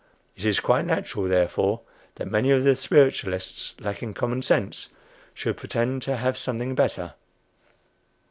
[0.35, 1.81] It is quite natural, therefore,
[2.15, 4.89] that many of the spiritualists, lacking common sense,
[5.35, 7.13] should pretend to have something better.